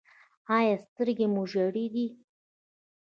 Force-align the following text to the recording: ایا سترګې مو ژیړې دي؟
ایا 0.57 0.75
سترګې 0.85 1.27
مو 1.33 1.43
ژیړې 1.51 1.85
دي؟ 1.93 2.07